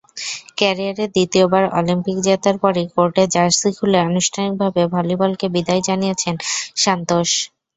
[0.57, 6.35] ক্যারিয়ারে দ্বিতীয়বার অলিম্পিক জেতার পরই কোর্টে জার্সি খুলে আনুষ্ঠানিকভাবে ভলিবলকে বিদায় জানিয়েছেন
[6.77, 7.31] সান্তোস।